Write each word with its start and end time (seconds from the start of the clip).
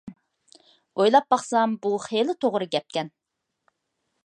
ئويلاپ 0.99 1.27
باقسام 1.35 1.77
بۇ 1.85 1.93
خېلى 2.07 2.37
توغرا 2.45 2.69
گەپكەن. 2.77 3.15